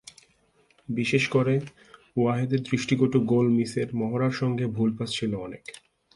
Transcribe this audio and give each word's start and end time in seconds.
বিশেষ 0.89 1.23
করে 1.27 1.53
ওয়াহেদের 2.17 2.61
দৃষ্টিকটু 2.63 3.17
গোল 3.25 3.47
মিসের 3.49 3.87
মহড়ার 3.95 4.31
সঙ্গে 4.31 4.65
ভুল 4.67 4.89
পাস 4.97 5.09
ছিল 5.13 5.31
অনেক। 5.37 5.63